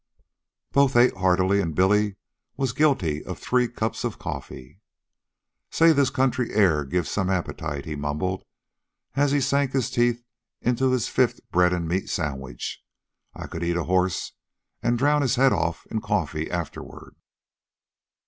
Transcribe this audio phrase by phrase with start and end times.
[0.71, 2.15] Both ate heartily, and Billy
[2.57, 4.79] was guilty of three cups of coffee.
[5.69, 8.43] "Say, this country air gives some appetite," he mumbled,
[9.13, 10.23] as he sank his teeth
[10.59, 12.79] into his fifth bread and meat sandwich.
[13.35, 14.31] "I could eat a horse,
[14.81, 17.15] an' drown his head off in coffee afterward."